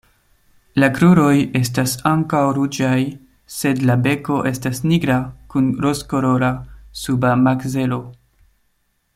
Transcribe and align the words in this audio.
La 0.83 0.87
kruroj 0.93 1.33
estas 1.59 1.93
ankaŭ 2.11 2.39
ruĝaj 2.59 2.97
sed 3.57 3.85
la 3.91 3.99
beko 4.07 4.39
estas 4.53 4.83
nigra 4.93 5.21
kun 5.55 5.71
rozkolora 5.87 6.53
suba 7.05 7.39
makzelo. 7.47 8.05